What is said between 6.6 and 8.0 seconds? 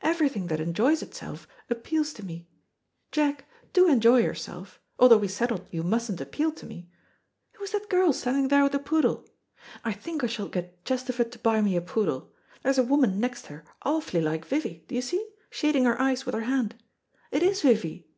me. Who is that